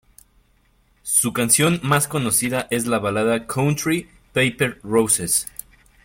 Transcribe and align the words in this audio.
Su 1.03 1.31
canción 1.31 1.79
más 1.83 2.07
conocida 2.07 2.65
es 2.71 2.87
la 2.87 2.97
balada 2.97 3.45
country 3.45 4.09
"Paper 4.33 4.79
Roses. 4.81 5.45